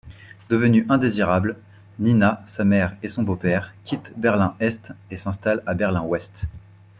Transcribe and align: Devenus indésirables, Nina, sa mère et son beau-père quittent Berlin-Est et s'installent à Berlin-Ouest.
Devenus 0.49 0.87
indésirables, 0.89 1.57
Nina, 1.99 2.41
sa 2.47 2.65
mère 2.65 2.97
et 3.03 3.07
son 3.07 3.21
beau-père 3.21 3.71
quittent 3.83 4.13
Berlin-Est 4.17 4.93
et 5.11 5.17
s'installent 5.17 5.61
à 5.67 5.75
Berlin-Ouest. 5.75 6.45